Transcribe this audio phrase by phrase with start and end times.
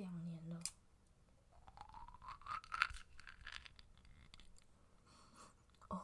[0.00, 0.62] 两年了。
[5.88, 6.00] 哦，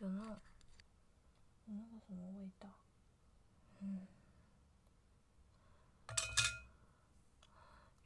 [0.00, 0.40] 有那种，
[1.66, 2.68] 有那个什么味道？
[3.78, 4.08] 嗯，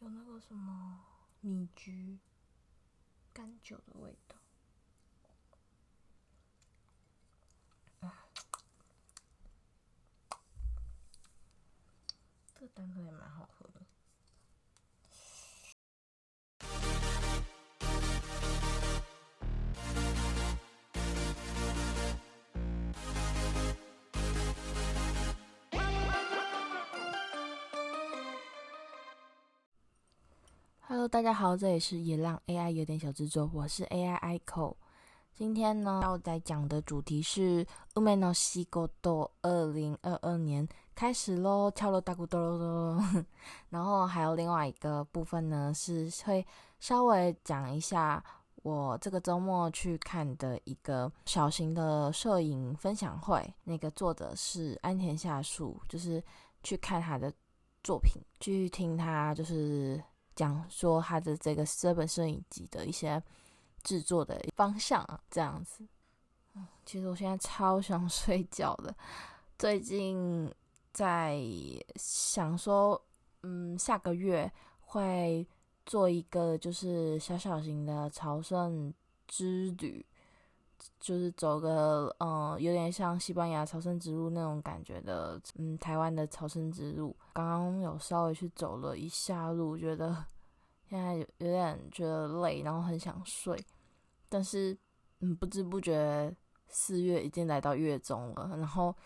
[0.01, 1.03] 有那个什么
[1.41, 2.19] 米橘、
[3.33, 4.37] 甘酒的味道。
[12.55, 13.81] 这个蛋糕也蛮好喝的。
[30.91, 34.75] Hello，大家好，这里是野浪 AI 有点小制作，我是 AI ICO。
[35.34, 38.89] 今天呢，要来讲的主题是《ume no shigoto，》
[39.42, 42.58] 二零二二年开始喽，敲锣打鼓咚咚
[42.97, 43.27] 咚。
[43.69, 46.42] 然后还有另外一个部分呢，是会
[46.80, 48.25] 稍微讲一下
[48.62, 53.47] 我这个周末去看的一个小型的摄影分享会。
[53.64, 56.25] 那个作者是安田夏树，就是
[56.62, 57.30] 去看他的
[57.84, 60.02] 作品，去听他就是
[60.39, 63.22] 讲说他的这个这本摄影集的一些。
[63.84, 65.86] 制作的方向啊，这样子。
[66.84, 68.95] 其实我现在超想 睡觉的。
[69.56, 70.53] 最近
[70.92, 71.41] 在
[71.95, 73.00] 想说，
[73.45, 75.47] 嗯，下个月会
[75.86, 78.92] 做一个就是小小型的朝圣
[79.29, 80.05] 之旅，
[81.00, 87.16] 就是走个嗯，有点像西班牙朝圣之路那种感觉的，嗯，台湾的朝圣之路。
[87.33, 90.24] 刚刚有稍微去走了一下路，觉得。
[90.90, 93.62] 现在有有点觉得累，然后很想睡，
[94.27, 94.74] 但是
[95.20, 96.34] 嗯，不知不觉
[96.66, 98.56] 四月已经来到月中了。
[98.56, 98.96] 然后，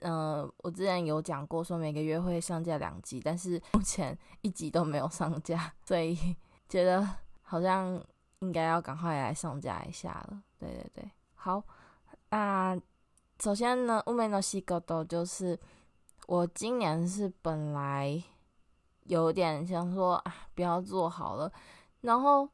[0.00, 6.36] 嗯、呃，我之前有讲过说每个月会上架两集，但是目前一集都没有上架，所以
[6.68, 7.08] 觉得
[7.40, 7.98] 好像
[8.40, 10.42] 应该要赶快来上架一下了。
[10.60, 11.60] 对对对，好，
[12.28, 12.78] 那
[13.40, 15.58] 首先呢，梅の仕事就是
[16.28, 18.22] 我今年是本来。
[19.04, 21.50] 有点想说啊，不要做好了，
[22.02, 22.48] 然后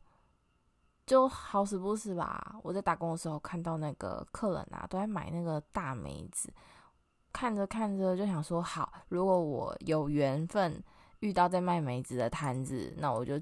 [1.05, 2.57] 就好死不死吧。
[2.63, 6.51] 我在打工的时候看到那个客人啊，都在买那个大梅子，
[7.31, 10.83] 看着看着就想说，好，如果我有缘分
[11.21, 13.39] 遇到在卖梅子的摊子，那我就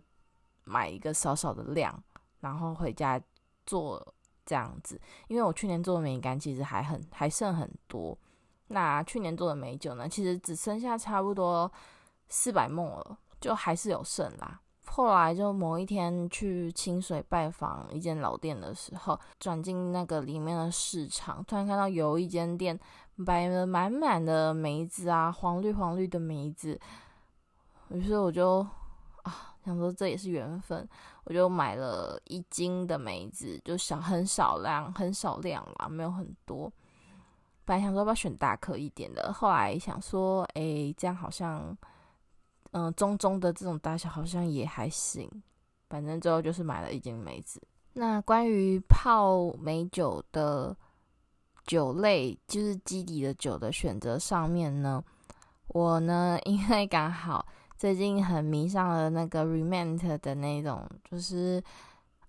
[0.64, 2.02] 买一个少少的量，
[2.40, 3.20] 然后回家
[3.64, 5.00] 做这样子。
[5.28, 8.16] 因为我去年做的梅干其实还很还剩很多，
[8.68, 11.70] 那去年做的梅酒呢，其实只剩下差不多。
[12.26, 14.58] 四百梦了，就还是有剩啦。
[14.86, 22.80] 后来就某一天去清水拜访一间老店的时候，转进那个里面的市场，突然看到有一间店
[23.26, 26.80] 摆了满满的梅子啊，黄绿黄绿的梅子。
[27.90, 28.66] 于是我就
[29.64, 30.86] 想说这也是缘分，
[31.24, 36.72] 我就买了一斤的梅子，就小很少量，很少量啦，没有很多。
[37.64, 41.76] 本来想说要不要选大颗一点的，后来想说，哎、这样好像。
[42.76, 45.30] 嗯，中中的这种大小好像也还行，
[45.88, 47.62] 反正最后就是买了一斤梅子。
[47.92, 50.76] 那关于泡梅酒的
[51.66, 55.00] 酒类，就是基底的酒的选择上面呢，
[55.68, 57.46] 我呢因为刚好
[57.84, 61.62] 最近很迷上了那个 Remant 的那种，就是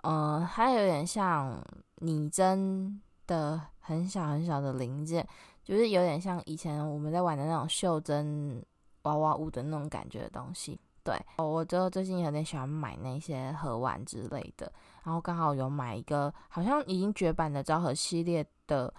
[0.04, 1.64] 嗯，它有点像
[2.00, 5.26] 拟真的很小很小的零件，
[5.64, 8.62] 就是有点像以前我们在玩的那种袖珍。
[9.04, 14.70] 娃娃屋的那种感觉的东西，对，我就最近有点喜欢买那些盒玩之类的，
[15.06, 18.94] 然后刚好有买一个好像已经绝版的昭和系列的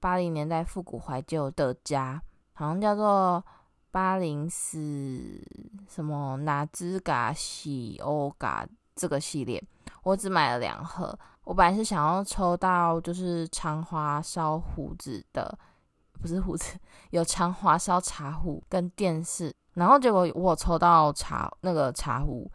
[0.00, 2.20] 八零年代复古怀旧的家，
[2.54, 3.44] 好像叫做
[3.90, 5.42] 八零四
[5.88, 9.62] 什么哪兹嘎西欧嘎这个系列，
[10.02, 15.58] 我只买了两盒，我本来是想要抽到就是长华烧胡子的。
[16.22, 16.78] 不是胡子，
[17.12, 22.46] 有长华烧茶壶跟电视，然后结果我抽到茶那个茶壶，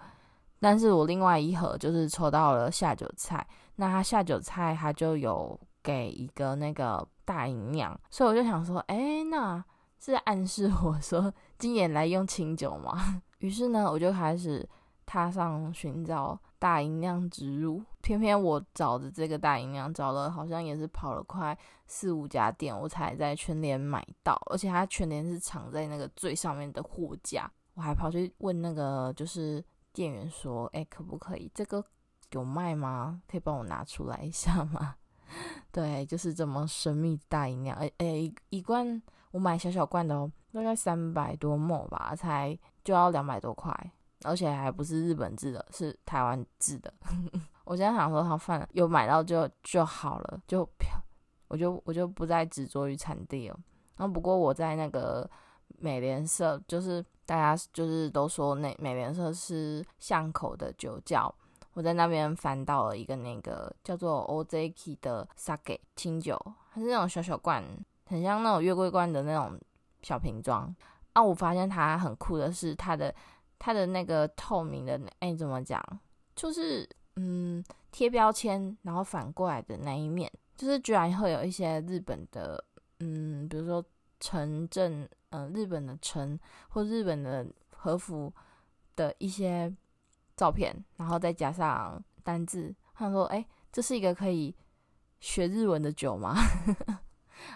[0.60, 3.44] 但是我另外一盒就是抽到了下酒菜，
[3.78, 9.66] 那他下酒菜他就有给一个那个大吟酿，所以我就想说，哎，那
[10.00, 13.22] 是暗示我说今年来用清酒吗？
[13.40, 14.68] 于是呢，我就开始
[15.06, 16.40] 踏上寻找。
[16.58, 21.56] 大音量之路，偏偏我找的这个大音量找了，好像也是跑了快
[21.86, 29.64] 四五家店，我才在全联买到，而且它全联是藏在那个最上面的货架，我还跑去问那个就是
[29.94, 31.86] 店员说，哎，可不可以这个
[32.32, 33.22] 有卖吗？
[33.28, 34.96] 可以帮我拿出来一下吗？
[35.72, 39.00] 对，就是这么神秘大音量，哎哎，一罐
[39.36, 43.70] 我买小小罐的哦，大概三百多 ml 吧，才就要两百多块。
[44.24, 46.92] 而且还不是日本制的，是台湾制的。
[47.66, 50.68] 我现在想说，好算了，有买到就就好了，就，
[51.50, 53.60] 我就我就不再执着于产地了。
[53.98, 55.30] 然后不过我在那个
[55.80, 61.36] 美联社，就是大家就是都说那美联社是巷口的酒窖。
[61.74, 66.40] 我在那边翻到了一个那个叫做 Ozeki 的 Sake 清酒，
[66.74, 67.62] 它是那种小小罐，
[68.06, 69.60] 很像那种月桂冠的那种
[70.02, 70.74] 小瓶装。
[71.14, 73.14] 啊，我发现它很酷的是它的
[73.60, 75.82] 它的那个透明的，哎，怎么讲？
[76.36, 82.64] 就是嗯，贴标签，然后反过来的那一面，就是居然会有一些日本的，
[83.00, 83.84] 嗯，比如说
[84.20, 88.34] 城镇，嗯、日本的城或日本的和服
[88.96, 89.74] 的一些。
[90.38, 94.54] 照片，然后再加上单字，他说：“哎，这是一个可以
[95.22, 96.36] 学日文的酒吗？”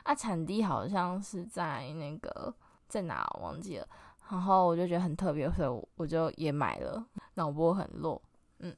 [0.03, 2.53] 啊，产地好像是在那个
[2.87, 3.87] 在哪忘记了。
[4.29, 7.05] 然后我就觉得很特别，所以我就也买了。
[7.35, 8.21] 脑波很弱，
[8.59, 8.75] 嗯。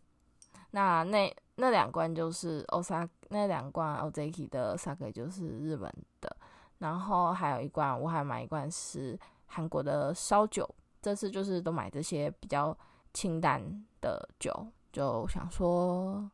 [0.72, 6.36] 那那那两罐就是 Osaka 那两罐 Ozeki 的 Sake 就是日本的，
[6.80, 10.68] 然后还有一罐我还买一罐是韩国的烧酒。
[11.02, 12.78] 这次就是都买这些比较。
[13.14, 13.62] 清淡
[14.00, 16.32] 的酒，就想说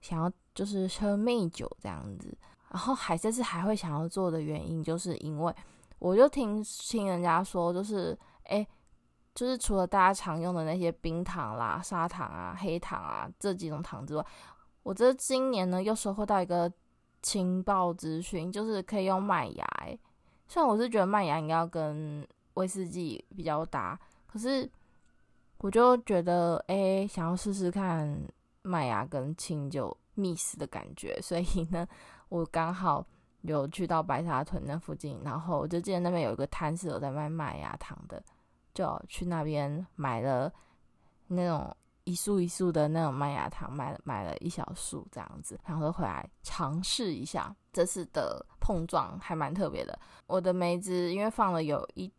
[0.00, 2.38] 想要就是喝梅酒这样子，
[2.76, 5.54] 然后还这次还会想要做的原因，就是因为
[5.98, 8.14] 我就听听人家说，就是
[8.44, 8.66] 哎，
[9.34, 14.26] 就是除了大家常用的那些冰糖啦、砂糖啊、黑糖啊这几种糖之外，
[14.82, 16.70] 我这今年呢又收获到一个
[17.22, 19.66] 情报资讯，就是可以用麦芽。
[20.46, 24.70] 虽然我是觉得麦芽应该要跟威士忌比较搭，可是。
[25.60, 28.14] 我就觉得，哎、想要试试看
[28.60, 31.88] 麦芽跟清酒 mix 的感觉，所以呢，
[32.28, 33.06] 我刚好
[33.42, 38.22] 有去到白沙屯那附近，然后我就记得那边有一个摊是有在卖麦芽糖的，
[38.74, 40.52] 就去那边买了
[41.26, 47.54] 那种一束一束的那种麦芽糖，买了买了一小束这样子，然后回来尝试一下。
[47.72, 52.10] 这次的碰撞还蛮特别的，我的梅子因为放了有一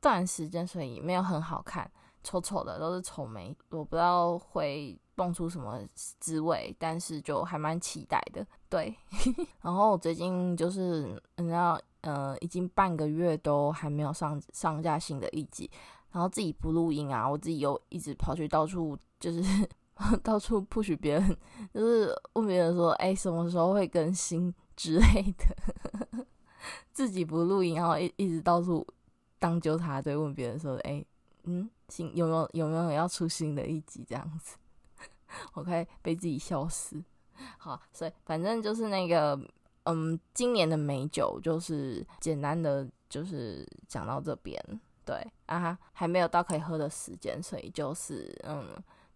[0.00, 1.90] 段时间，所以没有很好看。
[2.24, 8.46] 丑丑的都是丑梅，我不知道会蹦出什么滋味，但是就还蛮期待的。
[8.68, 8.96] 对，
[9.60, 15.68] 然后最近就是你知道，呃，已经半个月都还没有上上架新的一集，
[16.12, 19.42] 然后自己不录音啊，我自己又一直跑去到处就是
[20.22, 21.36] 到处 push 别人，
[21.74, 26.26] 就是问别人说，哎，什么时候会更新之类的，
[26.94, 28.86] 自己不录音，然后一一直到处
[29.40, 31.04] 当纠察队问别人说，哎。
[31.44, 34.58] 嗯，新有没有有没有要出新的一集这样子？
[35.54, 37.02] 我可以被自己笑死。
[37.58, 39.38] 好，所以反正就是那个，
[39.84, 44.60] 嗯，今年的梅酒就是简单的，就是讲到这边。
[45.04, 48.66] 对啊，还没有到可以喝的时间，所以就是嗯，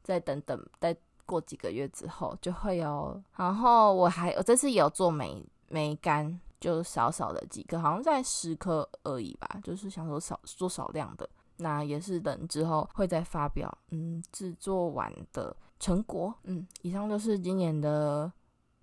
[0.03, 0.97] 再等等，再
[1.27, 3.23] 过几个月之后就会有。
[3.37, 11.29] 然后我还我这次有做梅梅干，就少少的几个，好像在十颗而已吧，就是想说少做少量的。
[11.59, 18.33] 那也是等之后会再发表，嗯，制作完的成果，嗯，以上就是今年的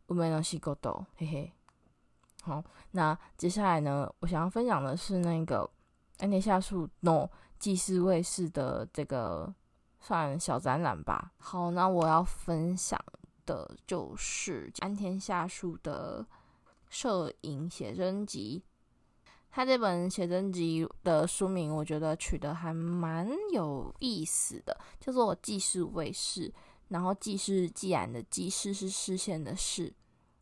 [0.07, 1.53] 梅の仕事，嘿嘿。
[2.41, 5.69] 好，那接下来呢，我想要分享的是那个
[6.17, 9.55] 安田夏树の纪事卫士的这个
[10.01, 11.31] 算小展览吧。
[11.37, 12.99] 好，那我要分享
[13.45, 16.27] 的就是安田夏树的
[16.89, 18.61] 摄影写真集。
[19.51, 26.49] 他这本写真集的书名，我觉得取得还蛮有意思的，叫做《纪事卫士》，
[26.89, 29.93] 然后“既”是既然的“既是”是视线的“视”。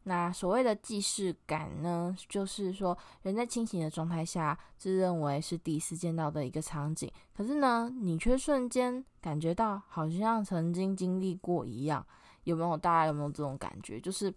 [0.04, 12.06] 那所谓的既视感呢，就是说人在清醒的状态下，自认为是第一次见到的一个场景，可是呢，你却瞬间感觉到好像曾经经历过一样。
[12.46, 12.78] 有没有？
[12.78, 14.00] 大家有没有这种感觉？
[14.00, 14.34] 就是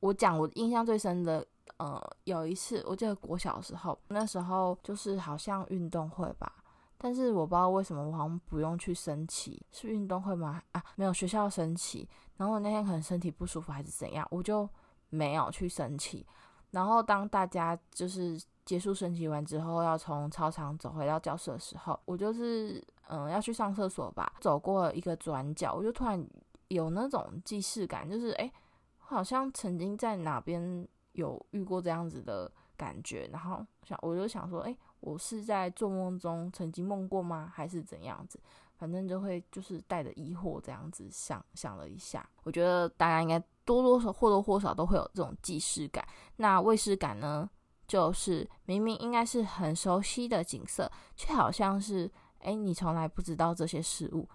[0.00, 1.46] 我讲我印象最深的。
[1.78, 6.50] 呃，有一次我记得国小时候，那时候就是好像运动会吧，
[6.98, 10.62] 但是我不知道为什么我好像不用去升旗，是运动会吗？
[10.72, 14.68] 啊，没有学校升旗，然后我那天可能身体不舒服还是怎样，我就
[15.10, 16.26] 没有去升旗。
[16.70, 26.26] 然后当大家就是结束升旗完之后，要从操场走回到教室的时候，我就是嗯、要去上厕所吧，走过一个转角，我就突然
[26.68, 28.52] 有那种既视感，就是诶，
[28.98, 30.86] 好像曾经在哪边。
[31.16, 37.50] 有遇过这样子的感觉，然后想我就想说，哎，我是在做梦中曾经梦过吗？
[37.54, 38.40] 还是怎样子？
[38.78, 42.28] 反正就会就是带着疑惑这样子想想了一下。
[42.42, 46.06] 我觉得大家应该多多少或多或少都会有这种既视感。
[46.36, 47.48] 那卫视感呢？
[47.88, 52.10] 就是明明应该是很熟悉的景色，却好像是
[52.40, 54.28] 哎，你从来不知道这些事物。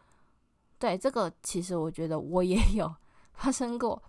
[0.80, 2.90] 对，这个其实我觉得我也有
[3.34, 4.02] 发生过。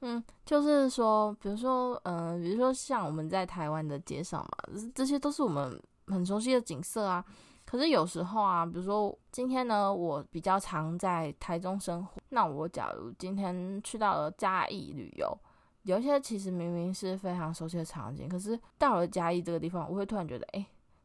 [0.00, 7.24] 嗯，就是说，比如说，嗯、比如说像我们在台湾的街上嘛，这些都是我们很熟悉的景色啊。
[7.64, 15.38] 可是有时候啊，比如说今天呢，我比较常在台中生活，那我假如今天去到了嘉义旅游，
[15.82, 20.64] 有一些其实明明是非常熟悉的场景，可是到了嘉义这个地方，我会突然觉得，哎，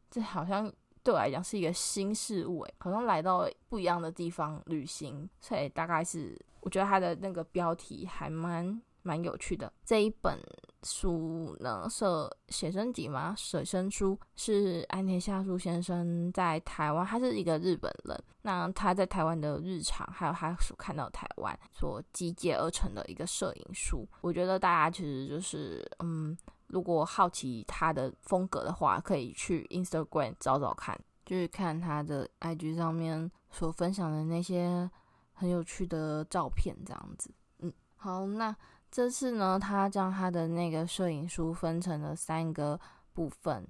[0.10, 0.72] 这好像
[1.04, 6.40] 对我来讲是一个新事物，哎，好像来到不一样的地方旅行，所以大概是。
[6.64, 9.72] 我觉得它的那个标题还蛮蛮有趣的。
[9.84, 10.40] 这一本
[10.84, 12.06] 书呢是
[12.50, 13.34] 写生集吗？
[13.38, 18.24] 写生书是安田夏树先生在台湾，他是一个日本人。
[18.42, 24.08] 那他在台湾的日常，还有他所看到台湾所集结而成的一个摄影书。
[24.22, 34.90] 我觉得大家其实就是，嗯，如果好奇他的风格的话，可以去 Instagram 找找看，就是看他的 IG 上面所分享的那些。
[35.34, 38.56] 很有趣的照片，这样子，嗯，好，那
[38.92, 42.78] 这次呢，他将他的那个摄影书分成了三个
[43.14, 43.66] 部分，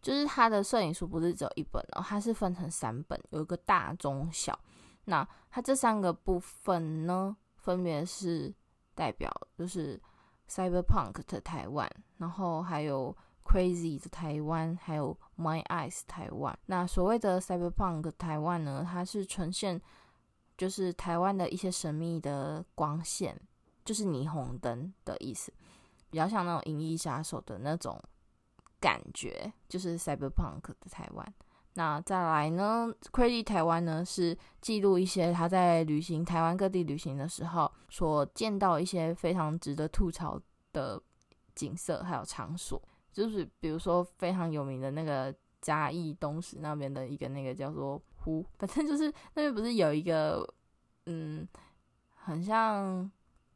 [0.00, 4.58] 就是他的摄影书不是只有一本哦，它是分成三本，有一个大、中、小。
[5.04, 8.54] 那它这三个部分呢，分别是
[8.94, 10.00] 代表就是
[10.48, 16.56] Cyberpunk 的台湾，然后还有 Crazy 的台湾，还有 My Eyes 台湾。
[16.66, 19.82] 那所谓的 Cyberpunk 台湾呢，它是呈现。
[20.58, 23.38] 就是台湾的一些神秘的光线，
[23.86, 25.50] 就是霓虹灯的意思，
[26.10, 27.98] 比较像那种银翼杀手的那种
[28.78, 31.34] 感觉，就是 cyberpunk 的台湾。
[31.72, 40.38] 那再来呢，Crazy 台湾呢是记录一些他在旅行台湾各地旅行的时候所见到一些非常值得吐槽
[40.74, 41.00] 的
[41.54, 48.02] 景色还有场所，就是比如说非常有名的那个嘉义东石那边的一个那个叫做。
[48.26, 50.44] 湖，反正就是那边不是有一个，
[51.04, 51.46] 嗯，
[52.16, 53.08] 很像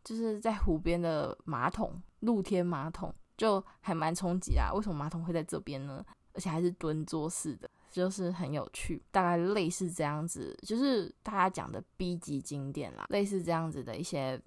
[0.04, 4.72] 就是在湖边的马桶，露天马桶，就还蛮冲击啊。
[4.72, 6.04] 为什么马桶会在这边呢？
[6.32, 9.02] 而且还是蹲坐式的，就是很有趣。
[9.10, 14.40] 大概类似这样子，就是大家讲的 B 级景点啦，类似这样子的一些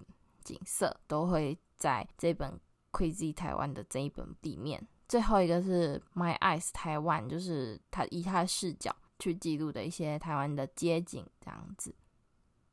[0.43, 2.59] 景色，都会在这本
[2.91, 4.87] Crazy 台湾的这一本里面。
[5.07, 8.95] 最后一个是 My Eyes 台湾，就是他以他的视角。
[9.19, 11.95] 去记录的一些台湾的街景，这样子。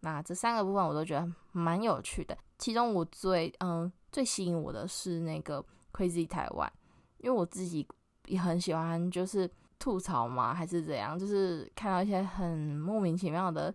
[0.00, 2.36] 那这三个部分我都觉得蛮有趣的。
[2.60, 6.72] 其中我最嗯最吸引我的是那个 Crazy 台湾，
[7.18, 7.84] 因为我自己
[8.26, 9.50] 也很喜欢，就是
[9.80, 13.74] 吐槽嘛，还是怎样，就是看到一些很莫名其妙的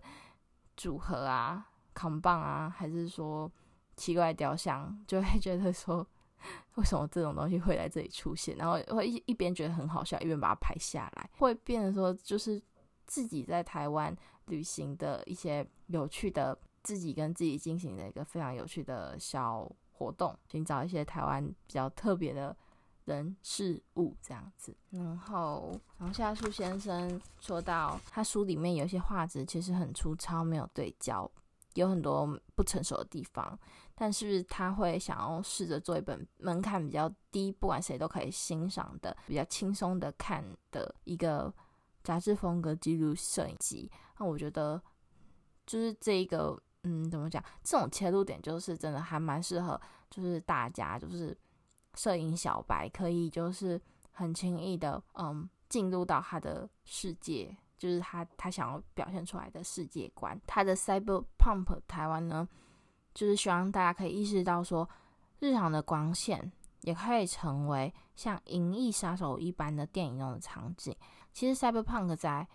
[0.76, 3.50] 组合啊、扛棒啊，还是说
[3.96, 6.06] 奇怪雕像，就会觉得说。
[6.76, 8.54] 为什么这种东西会在这里出现？
[8.56, 12.62] 然后会一一边觉得很好笑，一边把它拍下来，会变成说就是
[13.06, 14.14] 自己在台湾
[14.44, 22.56] 旅行的一些有趣的，自己跟自己进行的一个非常有趣的小活动，寻找一些台湾比较特别的
[23.06, 24.72] 人事物这样子。
[24.90, 31.28] 然后然后夏树先生说到，他书里面有一些画质其实很粗糙，没有对焦。
[31.74, 33.58] 有很多不成熟的地方，
[33.94, 41.52] 但是他会想要试着做一本门槛比较低，不管谁都可以欣赏的，比较轻松的看的一个
[42.02, 43.90] 杂志风格记录摄影集。
[44.18, 44.82] 那我觉得
[45.66, 47.42] 就是这一个，嗯，怎么讲？
[47.62, 51.36] 这种切入点就是真的还蛮适合，就是大家就是
[51.94, 53.80] 摄影小白可以就是
[54.12, 57.54] 很轻易的，嗯，进入到他的世界。
[57.78, 62.48] 就是他他想要表现出来的世界观，他的 Cyberpunk 台湾呢，
[63.12, 64.88] 就是希望大家可以意识到说，
[65.40, 66.50] 日常的光线
[66.80, 70.96] 也可以成为像《银翼杀手》一般的电影中的场景。
[71.34, 72.48] 其实 Cyberpunk 在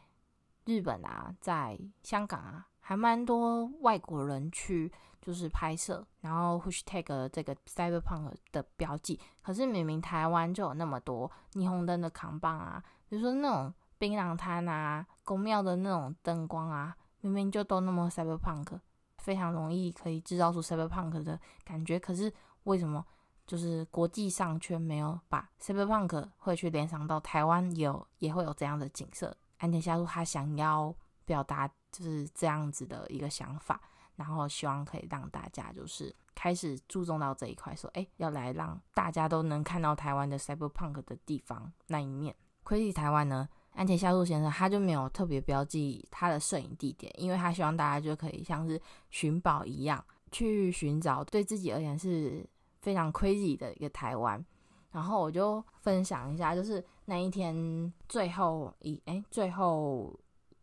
[0.66, 9.18] 日本啊，在香港啊，还蛮多外国人去就是拍摄，然后 Hashtag 这个 Cyberpunk 的标记。
[9.42, 13.74] 可是明明台湾就有那么多霓虹灯的扛棒啊，比如说那种。
[14.02, 18.80] 槟榔摊啊，宫庙的那种灯光啊，明明就都那么 cyberpunk，
[19.20, 22.00] 非常容易可以制造出 cyberpunk 的感觉。
[22.00, 22.34] 可是
[22.64, 23.06] 为什么
[23.46, 29.38] 就是国际上却没有把 cyberpunk 会去联想到台湾有也会有这样的景色？
[29.60, 30.92] 安田夏树他想要
[31.24, 33.82] 表达就是这样子的一个想法，
[34.16, 42.36] 然后希望可以让大家就是开始注重到这一块，说哎，要来让大家都能看到台湾的 cyberpunk 的地方那一面。
[42.64, 43.50] Crazy 台湾呢？
[43.74, 48.80] 安田夏树先生他就没有特别标记他的摄影地点，因为他希望大家就可以像是
[49.10, 52.46] 寻宝一样去寻找对自己而言是
[52.82, 54.46] 非常 crazy 的一个台湾。
[54.92, 60.14] 然后我就分享一下，就是那一天最后一哎最后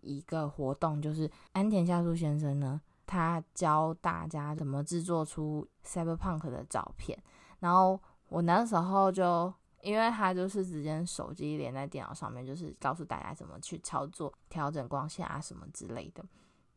[0.01, 7.19] 一个活动，就是安田夏树先生呢，他教大家怎么制作出 cyberpunk 的照片。
[7.61, 9.53] 然后我那时候就，
[9.83, 16.25] 因为他就是直接手机连在电脑上面，就是告诉大家怎么去操作、调整光线啊什么之类的。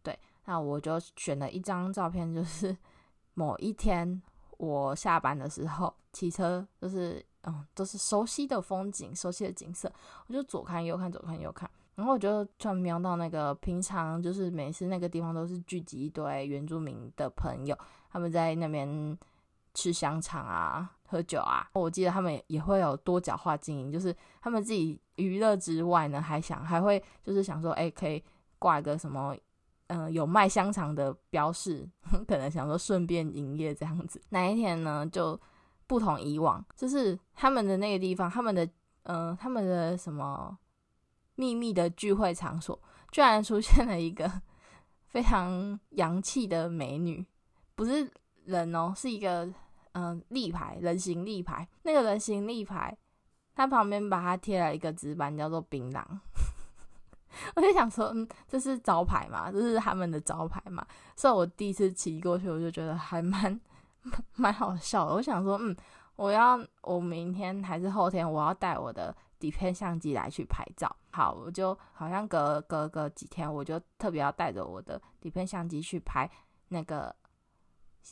[0.02, 2.76] 对，那我就选了一张照片，就是
[3.36, 4.22] 某一天
[4.58, 9.92] 我下班的时候骑车，就是嗯，都是熟悉的风景、熟悉的景色，
[10.28, 11.70] 我就左看右看，左看右看。
[11.96, 17.78] 然后我就突然瞄到那个平常就是每次那个地方都是聚集一堆原住民的朋友，
[18.10, 19.18] 他们在那边
[19.74, 21.70] 吃香肠啊、喝酒啊。
[21.74, 28.24] 我记得他们也会有多角化经营，就是他们自己娱乐之外呢，还想还会就是想说，哎，可以
[28.58, 29.36] 挂一个什么，
[29.88, 31.88] 嗯、有卖香肠的标示，
[32.28, 34.20] 可能想说顺便营业这样子。
[34.30, 35.40] 那一天呢，就
[35.88, 38.68] 不同以往，就是他们的那个地方，他们的
[39.04, 40.58] 嗯、他们的什么。
[41.36, 42.80] 秘密的聚会场所，
[43.12, 44.32] 居然出现了一个
[45.08, 47.26] 非常洋气的美女，
[47.76, 48.12] 不是
[48.46, 49.52] 人哦，是一个
[49.94, 51.68] 嗯、立牌，人形立牌。
[51.84, 52.98] 那个人形立牌，
[53.54, 56.04] 它旁边把它贴了一个纸板，叫做槟榔。
[57.56, 60.86] 我就想说，嗯，这是招牌嘛，这是他们的招牌嘛。
[61.16, 63.60] 所以我第一次骑过去，我就觉得还蛮
[64.36, 65.14] 蛮好笑的。
[65.14, 65.76] 我想说，嗯，
[66.16, 69.16] 我要我明天还是后天，我要带我的。
[69.42, 76.30] 底片相机来去拍照，好，我就好像隔隔个几天，我就特别要带着我的底片相机去拍
[76.68, 77.14] 那个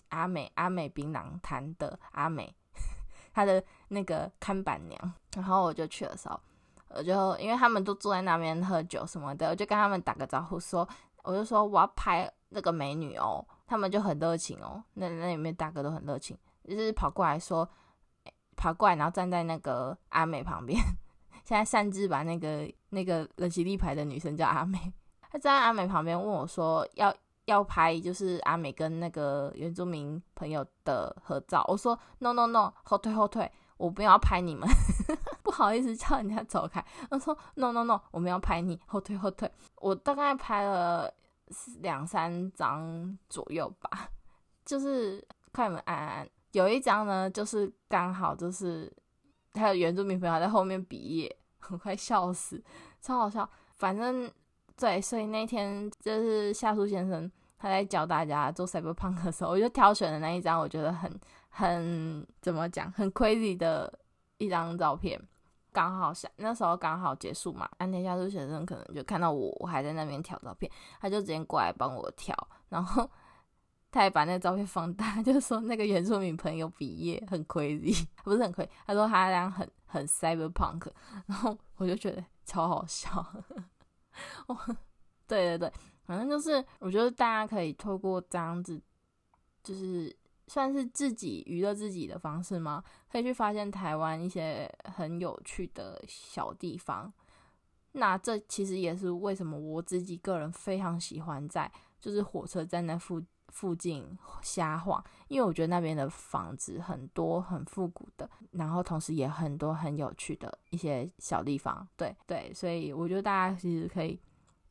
[0.09, 2.51] 阿美阿美槟榔摊的阿美，
[3.31, 6.39] 她的那个看板娘，然后我就去的时候，
[6.89, 10.87] 我就因为他们都坐在那边喝酒什么的，我就跟他们打个招呼说，
[11.21, 16.35] 我就说我要拍那个美女哦，他们就很热情哦，那那里面大哥都很热情，
[16.67, 17.69] 就是跑过来说，
[18.55, 20.79] 跑过来然后站在那个阿美旁边。
[21.49, 24.77] 现在擅自把那个那个人形立牌的女生叫阿美，
[25.31, 27.12] 她站在阿美旁边问我说要
[27.45, 31.65] 要拍就是阿美跟那个原住民朋友的合照。
[31.67, 34.69] 我说 no no no 后退后退，我不要拍你们，
[35.41, 36.85] 不好意思叫人家走开。
[37.09, 39.51] 我说 no no no 我们要拍你，后退后退。
[39.77, 41.12] 我大概拍了
[41.79, 44.07] 两三张左右吧，
[44.63, 48.93] 就是快门按按按，有一张呢就是刚好就是。
[49.59, 51.37] 还有原住民朋友在后面比耶，
[51.69, 52.63] 我快笑死，
[53.01, 53.47] 超好笑。
[53.75, 54.31] 反正
[54.75, 61.19] 对，所以那天就是夏树先生他在教大家做 cyberpunk 的时候，我就挑选了那一张，我觉得很
[61.49, 63.93] 很怎么讲，很 crazy 的
[64.37, 65.21] 一张照片。
[65.71, 72.35] 刚好下那时候刚好结束嘛，安田夏树先生可能就看到我，我还在那边挑照片，他就直接过来帮我挑，
[72.69, 73.09] 然后。
[73.91, 80.91] 他还把那个照片放大， 就是说那个原住民朋友毕业很 crazy， 不是很 crazy，他说他这样很很 cyberpunk，
[81.25, 83.19] 然后我就觉得超好笑。
[84.47, 84.56] 哦，
[85.28, 85.73] 对对对，
[86.04, 88.80] 反正就是我觉得大家可以透过这样子，
[89.63, 90.15] 就是
[90.47, 92.84] 算是自己娱乐自己的方式吗？
[93.12, 97.12] 可以去发现台湾一些很有趣的小地方。
[97.93, 103.19] 那这其实也是为什么我自己个人非常喜欢在就是火车站那附。
[103.51, 111.88] 附近瞎晃，因为我觉得那边的房子很多很复古的，然后同时也很多很有趣的一些小地方。
[111.97, 114.19] 对对，所以我觉得大家其实可以，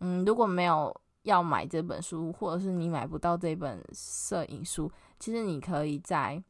[0.00, 6.42] 嗯，如果没有要买这本书，或者是你买不到这本摄影书，其实你可以在，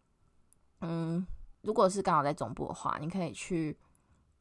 [0.81, 1.27] 嗯，
[1.62, 3.77] 如果是刚好在总部的话，你可以去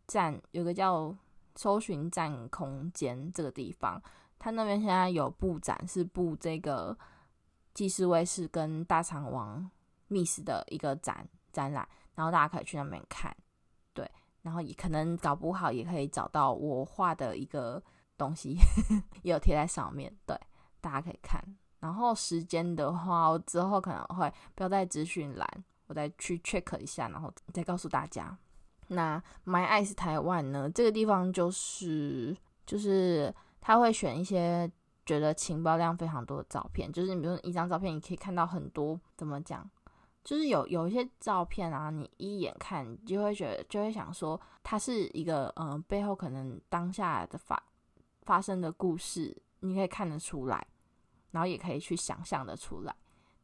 [0.05, 1.15] 站有个叫
[1.55, 4.01] 搜寻站空间这个地方，
[4.37, 6.97] 他那边现在有布展，是布这个。
[7.77, 9.69] 纪斯威士跟大肠王
[10.07, 13.31] 密斯的一个展展览，然后大家可以去那边看，
[13.93, 14.09] 对，
[14.41, 17.79] 然后也可能搞不好也可以找到我画的一个
[18.17, 18.57] 东西，
[19.21, 20.35] 也有贴在上面，对，
[20.81, 21.39] 大家可以看。
[21.79, 25.47] 然后时间的话，我之后可能会标在资讯栏，
[25.85, 28.35] 我再去 check 一下，然后再告诉大家。
[28.87, 32.35] 那 My Eyes 台湾呢，这个地方就是
[32.65, 34.67] 就是他会选一些。
[35.07, 39.67] 觉得情报量非常多的照片，就是你比如说一张照片，你可以看到很多，怎么讲？
[40.23, 47.63] 就是有有一些照片啊，你一眼看就会觉得，就会想说，它是一个嗯、背后可能当下的发
[48.23, 50.67] 发生的故事，你可以看得出来，
[51.31, 52.93] 然后也可以去想象的出来，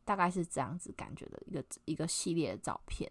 [0.03, 3.09] 大概是这样子感觉的一个一个系列的照片。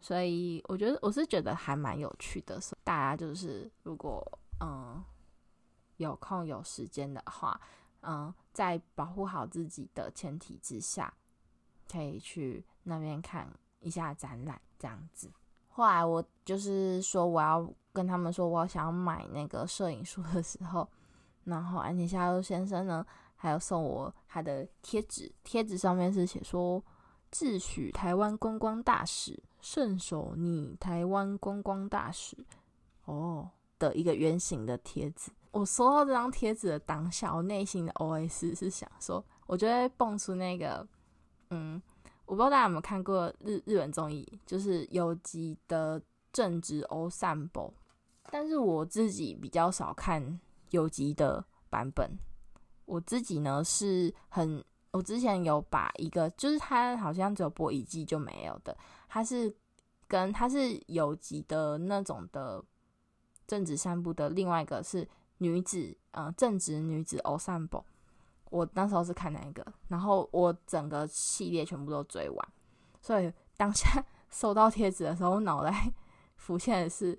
[0.00, 4.24] 所以我觉得我是觉得还蛮有趣的，所以大家就是如果
[4.60, 5.02] 嗯。
[5.96, 7.60] 有空有时间的话，
[8.02, 11.12] 嗯，在保护好自己的前提之下，
[11.90, 13.48] 可以去那边看
[13.80, 15.30] 一下展览这样子。
[15.68, 20.88] 后来我就是说我要跟他们说我想要买那个摄影书的时候，
[21.44, 23.04] 然后安田夏路先生呢，
[23.34, 26.82] 还有送我他的贴纸，贴纸上面是写说
[27.30, 32.36] “自诩台湾观光大使，顺手你台湾观光大使”
[33.06, 35.32] 哦的一个圆形的贴纸。
[35.54, 40.84] 我收到这张贴纸的当下，我内心的 OS 是想说，我就会蹦出那个，
[41.50, 41.80] 嗯，
[42.26, 47.72] 我不知道大家有没有看过日日本综艺，就是有吉的正直欧散步，
[48.32, 50.40] 但是我自己比较少看
[50.70, 52.18] 有吉的版本。
[52.84, 58.76] 我自己呢是很，我之前有把一个，就是它好像只有播一季就没有的，
[59.08, 59.54] 它是
[60.08, 62.60] 跟它是有吉的那种的
[63.46, 65.08] 正直散步的，另外一个是。
[65.38, 67.84] 女子，嗯、呃，正直女子欧散步，
[68.50, 72.48] 我那时候是看那个，然后我整个系列全部都追完，
[73.00, 75.92] 所以当下 收到贴纸的时候，我脑袋
[76.36, 77.18] 浮现的是，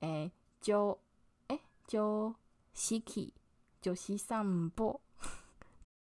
[0.00, 0.98] 哎、欸，就，
[1.48, 2.34] 哎、欸，就
[2.72, 3.34] 西奇，
[3.80, 5.00] 就是散步，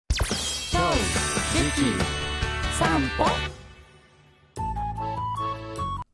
[0.10, 0.80] 就
[1.52, 1.94] 西奇
[2.78, 3.24] 散步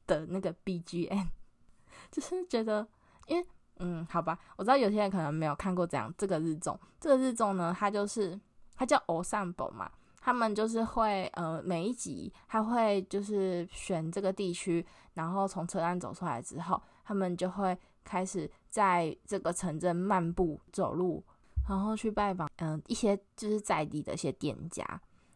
[0.05, 1.27] 的那个 BGM，
[2.11, 2.87] 就是觉得，
[3.27, 3.47] 因为。
[3.81, 8.39] 嗯，好吧，我知道有些人可能没有看过这样这个日综，这个日综呢，它就是
[8.75, 21.23] 它叫偶散步嘛，他们就是会呃每一集他会就是选这个地区，然后从车站走出来之后，他们就会开始在这个城镇漫步走路，
[21.67, 24.85] 然后去拜访嗯、一些就是在地的一些店家。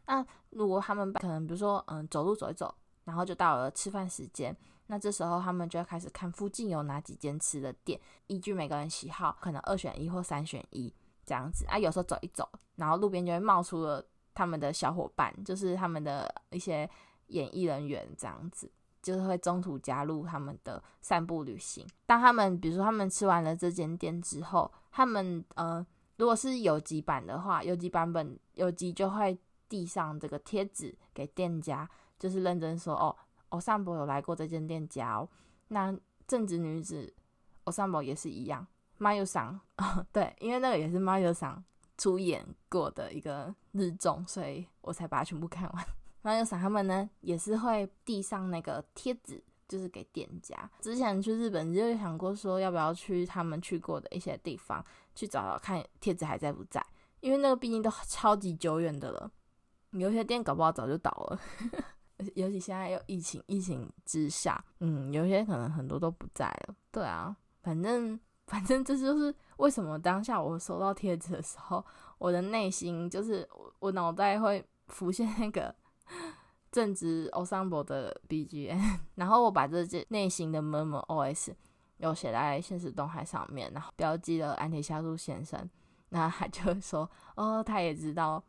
[0.06, 2.74] 那如果他们可能比如说嗯、走路走一走，
[3.06, 4.56] 然后就到了吃饭时间。
[4.88, 10.94] 那这时候他们就会开始看附近有哪几间吃的店，依据每个人喜好，可能二选一或三选一
[11.26, 11.78] 这样子啊。
[11.78, 16.88] 有时候走一走，然后路边就会冒出了他们的小伙伴，就是他们的一些
[17.28, 18.72] 演艺人员这样子，
[19.02, 21.88] 就是会中途加入他们的散步旅行。
[22.06, 25.84] 当他们比如说他们吃完了这间店之后，他们呃，
[26.18, 29.36] 如果是有机版的话，有机版本有机就会
[29.68, 33.16] 递上这个贴纸给店家，就是认真说哦。
[33.50, 35.30] 欧散步有来过这间店家哦，
[35.68, 35.96] 那
[36.28, 37.14] 正直女子
[37.66, 38.66] 欧散步也是一样。
[38.98, 39.60] 马友桑，
[40.12, 41.64] 对，因为那个也是马友桑
[41.98, 45.86] 出演过的一个日综，所以我才把它全部看完。
[46.24, 50.70] 马友桑他们呢也是会递上那个贴纸，就是给店家。
[50.80, 56.84] 之前去日本就想过说要不要去他们去过的一些地方去找找看贴纸还在不在，
[57.20, 59.30] 因为那个毕竟都超级久远的了，
[59.92, 61.40] 有些店搞不好早就倒了。
[62.36, 66.76] 尤其现在又疫情，疫情之下，嗯，有些可能很多都不在了。
[66.92, 71.86] 对啊，反正反正这就是为什么当下我收到贴纸的时候，
[72.18, 75.76] 我的内心就是我我脑袋会浮现那个
[76.72, 81.54] 正值欧散步的 BGM， 然后我把这些内心的 murmur OS
[81.98, 85.70] 有写在现实动态上面，然后标记了安铁夏树先生，
[86.10, 88.44] 那他就说哦，他也知道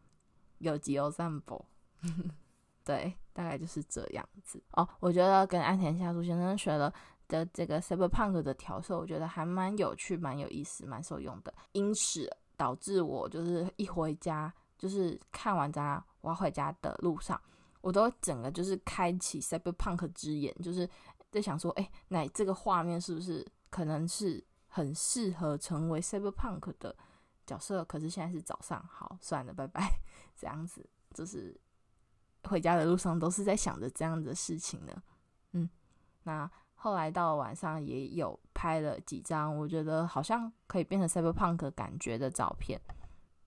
[0.58, 1.64] 有吉欧散步。
[2.86, 4.88] 对，大概就是这样子哦。
[5.00, 6.90] 我觉得跟安田夏树先生学了
[7.26, 11.52] 的这个 Cyberpunk 的调色，我觉得还蛮有趣、蛮有意思、蛮受用的。
[11.72, 17.38] 因此导致我就是一回家，就是看完这样，我要回家的路上，
[17.80, 20.88] 我都整个就是开启 Cyberpunk 之眼，就是
[21.32, 26.96] 在想说，哎，那这个画面是不是可能是很适合成为 Cyberpunk 的
[27.44, 27.84] 角色？
[27.84, 29.98] 可是现在是早上，好，算了，拜拜。
[30.38, 31.60] 这样子就是。
[32.46, 34.92] 回家的路上都是在想着这样的事情呢，
[35.52, 35.68] 嗯，
[36.22, 42.80] 那后来到了晚上也有拍了几张，我觉得好像可以变成 cyberpunk 感觉的照片，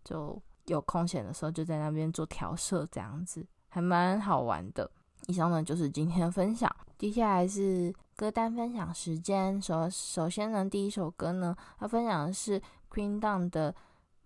[0.03, 4.89] 就有空闲的时候就在那边做调色，这样子还蛮好玩的。
[5.27, 9.61] 以上呢就是今天的分享，接下来是歌单分享时间。
[9.61, 13.73] 首首先呢，第一首歌呢，要分享的是 Queen Down 的。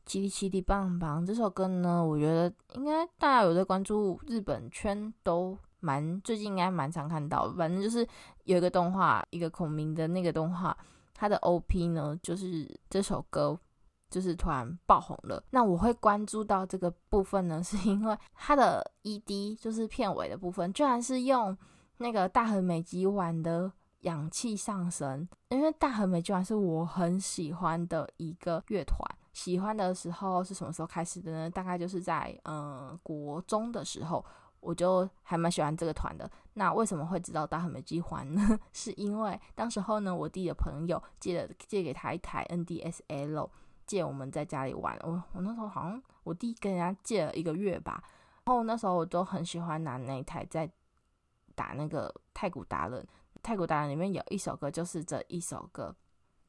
[0.06, 7.52] 叽里叽里棒棒这首歌呢，我觉得应该大家有在关注日本圈都蛮最近应该蛮常看到。
[7.58, 8.08] 反正就是
[8.44, 10.76] 有一个动画，一个孔明的那个动画，
[11.14, 13.58] 它的 OP 呢就是这首歌
[14.10, 15.42] 就是突然爆红了。
[15.52, 21.58] 那我会关注到这个部分呢， 是因为它的 ED 就是片尾的部分，居然是用
[21.98, 25.28] 那个大和美肌丸的氧气上升。
[25.50, 29.00] 因为大和美肌丸是我很喜欢的一个乐团。
[29.34, 31.50] 喜欢的时候是什么时候开始的呢？
[31.50, 34.24] 大概就是在嗯、国中的时候，
[34.60, 36.30] 我就还蛮喜欢这个团的。
[36.54, 38.42] 那为什么会知道大和美姬环呢？
[38.72, 43.50] 是因为当时候呢，我弟的朋友借了借给他一台 NDSL，
[43.88, 44.96] 借我们在家里玩。
[45.02, 48.04] 我我那时候好像我弟跟人家借了一个月吧，
[48.46, 50.72] 然后那时候我都很喜欢拿那一台在
[51.56, 53.06] 打那个太鼓达人。
[53.42, 55.94] 太鼓达人里面有一首歌就是这一首歌，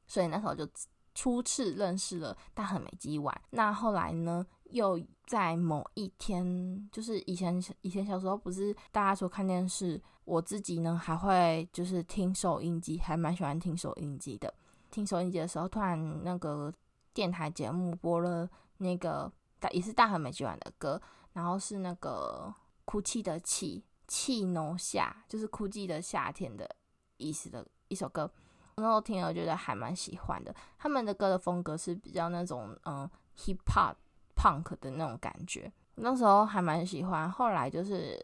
[0.07, 0.69] 所以那时候就。
[1.15, 3.35] 初次认识了大和美肌丸。
[3.51, 14.53] 那后来呢，又在某一天，就是以前以前小时候不是大家说看电视，我自己呢还会就是听收音机，还蛮喜欢听收音机的。
[14.91, 16.73] 听收音机的时候，突然那个
[17.13, 18.49] 电台节目播了
[18.79, 21.01] 那个大也是大和美肌丸的歌，
[21.33, 22.53] 然后是那个
[22.85, 26.69] 哭泣的泣，泣农夏，就是哭泣的夏天的
[27.17, 28.31] 意思的一首歌。
[28.77, 30.55] 那时候听了觉得还蛮喜欢的。
[30.79, 33.95] 他们的歌的风格是比较那种嗯 hip hop
[34.37, 37.31] punk 的那种感觉，那时候还蛮喜欢。
[37.31, 38.19] 后来就是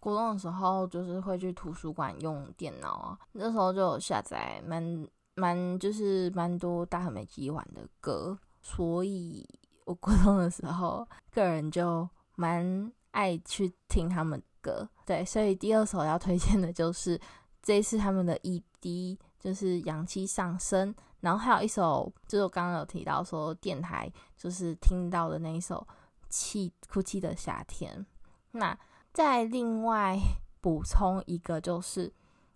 [0.00, 5.06] 国中的时候，就是会去图书馆用电脑啊，那时候就有下载蛮。
[5.34, 9.48] 蛮就是蛮多大和美肌丸的歌，所以
[9.86, 14.86] 我高中的时候个人就蛮爱去听他们歌。
[15.06, 17.18] 对，所以第二首要推荐的就是
[17.62, 20.94] 这一次他们的 ED，就是氧气上升。
[21.20, 25.86] 然后还有一首，就是我刚刚有提到说电台就是听到的那一首
[26.28, 28.06] 泣哭泣的夏天。
[28.52, 28.78] 那
[29.12, 30.18] 再另外
[30.60, 32.12] 补充一个，就是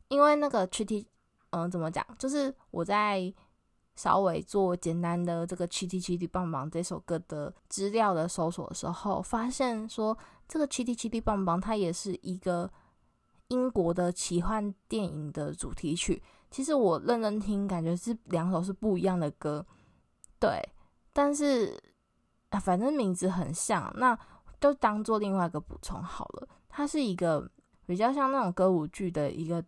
[0.08, 1.06] 因为那个七弟。
[1.50, 2.04] 嗯，怎么讲？
[2.18, 3.32] 就是我在
[3.94, 10.18] 稍微做简单的这个《Chitty Chitty 棒棒》这首歌的资料的搜索的时候，发现说
[10.48, 12.70] 这个《Chitty Chitty 棒棒》它也是一个
[13.48, 16.20] 英国的奇幻电影的主题曲。
[16.56, 19.66] 其实我认真听，感觉是两首是不一样的歌，
[20.40, 20.66] 对。
[21.12, 21.78] 但是
[22.48, 24.18] 啊，反正名字很像，那
[24.58, 26.48] 就当做另外一个补充好了。
[26.70, 27.46] 它是一个
[27.84, 29.62] 比较像那种歌舞剧的一个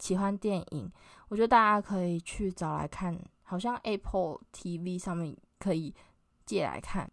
[0.00, 0.90] 奇幻电影。
[1.28, 5.94] 我觉得大家可以去找来看，好像 Apple TV 上面可以
[6.44, 7.08] 借来看。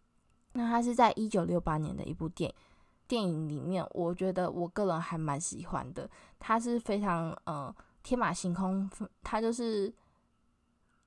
[0.53, 2.55] 那它是在一九六八年的一部电影，
[3.07, 6.09] 电影里面，我觉得我个人还蛮喜欢的。
[6.39, 7.71] 它是非常呃
[8.03, 8.89] 天马行空，
[9.23, 9.93] 他就是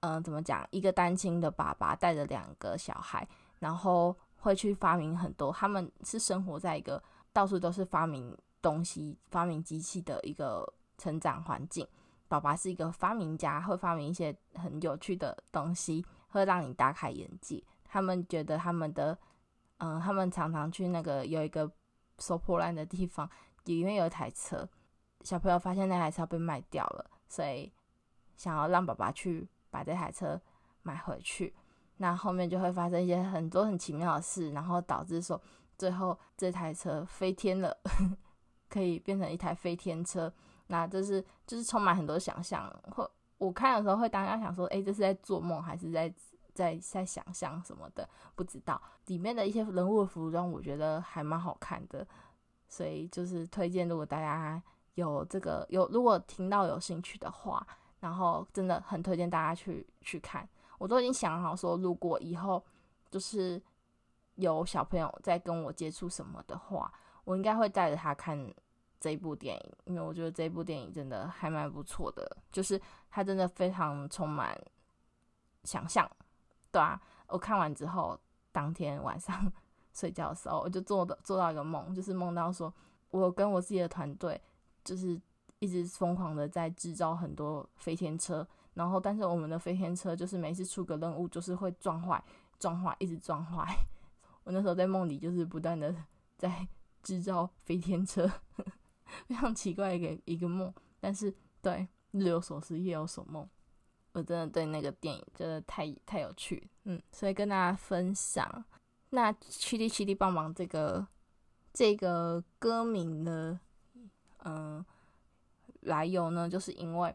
[0.01, 3.27] 嗯、怎么讲，一个单亲的爸爸带着两个小孩，
[3.61, 5.53] 然后会去发明很多。
[5.53, 7.03] 他们是生活在一个
[7.33, 10.67] 到处都是发明东西、发明机器的一个
[10.99, 11.87] 成长环境。
[12.27, 17.63] 爸爸是一个发明家，会发明一些很有趣的东西，会让你大开眼界。
[17.85, 19.17] 他们觉得他们的，
[19.79, 21.71] 嗯、他们常常去那个有一个
[22.19, 23.29] 收破烂的地方，
[23.67, 24.69] 里面有一台车。
[25.25, 27.73] 小朋友发现那台车被卖掉了，所以
[28.37, 30.41] 想要让爸爸去把这台车
[30.83, 31.55] 买回去。
[31.99, 35.41] 那后面就会发生一些很多很奇妙的事，然后导致说
[35.79, 37.77] 最后这台车飞天了，
[38.69, 40.33] 可以变成一台飞天车。
[40.67, 43.09] 那这是就是充满很多想象，或
[43.39, 46.13] 我看的时候会当下想说，诶，这是在做梦还是在
[46.55, 48.09] 在在想象什么的？
[48.35, 52.07] 不知道里面的一些人物服装，我觉得还蛮好看的，
[52.69, 54.61] 所以就是推荐，如果大家
[54.95, 57.67] 有这个有如果听到有兴趣的话，
[58.01, 60.49] 然后真的很推荐大家去去看。
[60.79, 62.65] 我都已经想好说，如果以后
[63.11, 63.63] 就是
[64.37, 66.93] 有小朋友在跟我接触什么的话，
[67.25, 68.53] 我应该会带着他看。
[69.03, 74.57] 这一部电影，因为我觉得这一部电影真的还蛮不错的，就是它真的非常充满
[75.65, 76.09] 想象，
[76.71, 78.17] 对啊，我看完之后，
[78.53, 79.53] 当天晚上
[79.93, 82.73] 睡觉的时候，我就做的做到一个梦，就是梦到说
[83.11, 84.41] 我跟我自己的团队，
[84.85, 85.21] 就是
[85.59, 92.23] 一直疯狂的在制造很多飞天车，然后但是我们的飞天车就是每次出个任务就是会撞坏，
[92.59, 93.67] 撞坏，一直撞坏。
[94.45, 95.95] 我那时候在梦里就是不断的
[96.37, 96.67] 在
[97.03, 98.31] 制造飞天车。
[99.27, 103.47] 非常奇怪一个一个梦，但是对，日有所思夜有所梦，
[104.13, 108.65] 我真的对那个电影真的太太有趣，嗯，所以跟大家分享。
[109.11, 111.07] 那《七弟七弟帮忙》这个
[111.75, 113.61] 这个歌名的
[114.45, 114.85] 嗯
[115.83, 117.15] 来由呢，就是因为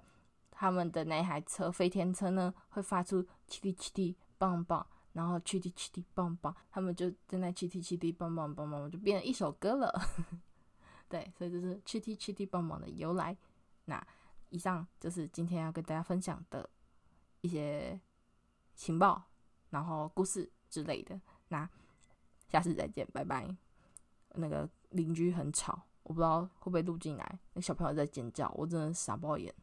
[0.51, 9.93] 他们的那台车飞天车呢会发出 Chitty Chitty 棒棒，然后 Chitty Chitty 棒棒，他们就正在那 Chitty Chitty 棒棒棒棒，就变成一首歌了。
[11.09, 13.37] 对，所以这是 Chitty Chitty 棒棒的由来。
[13.85, 14.05] 那
[14.49, 16.69] 以上就是今天要跟大家分享的
[17.41, 17.99] 一些
[18.75, 19.23] 情报，
[19.69, 21.19] 然后故事之类的。
[21.47, 21.69] 那
[22.49, 23.47] 下次再见，拜拜。
[24.35, 27.39] 那个邻居很吵，我不知道会不会录进来。
[27.53, 29.53] 那小朋友在尖叫，我真的傻爆眼。